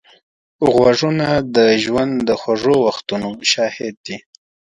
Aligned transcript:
غوږونه 0.73 1.27
د 1.55 1.57
ژوند 1.83 2.13
د 2.27 2.29
خوږو 2.41 2.75
وختونو 2.85 3.29
شاهد 3.51 3.95
دي 4.05 4.17